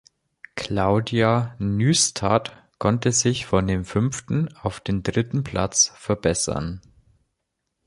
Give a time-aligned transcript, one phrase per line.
[0.55, 6.81] Claudia Nystad konnte sich auf vom fünften auf den dritten Platz verbessern.